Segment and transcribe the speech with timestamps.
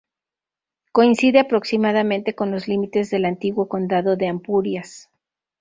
[0.91, 5.11] Coincide aproximadamente con los límites del antiguo condado de Ampurias.